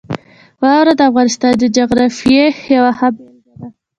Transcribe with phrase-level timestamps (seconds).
[0.61, 3.67] واوره د افغانستان د جغرافیې یوه ښه بېلګه ده.